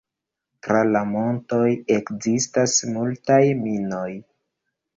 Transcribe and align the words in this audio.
Tra 0.67 0.79
la 0.95 1.01
montoj 1.09 1.61
ekzistas 1.97 2.75
multaj 2.97 3.41
minoj. 3.63 4.11